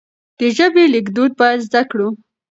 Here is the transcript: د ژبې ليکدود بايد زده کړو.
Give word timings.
د 0.39 0.41
ژبې 0.57 0.83
ليکدود 0.93 1.31
بايد 1.39 1.59
زده 1.67 1.81
کړو. 1.91 2.09